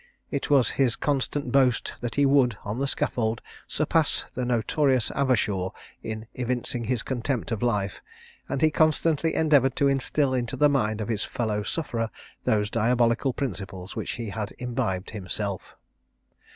[0.31, 5.69] It was his constant boast that he would, on the scaffold, surpass the notorious Avershaw
[6.01, 8.01] in evincing his contempt for life;
[8.49, 12.09] and he constantly endeavoured to instil into the mind of his fellow sufferer
[12.45, 15.75] those diabolical principles which he had imbibed himself.